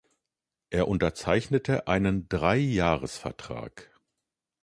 Er 0.71 0.87
unterzeichnete 0.87 1.85
einen 1.85 2.27
Dreijahresvertrag. 2.27 3.91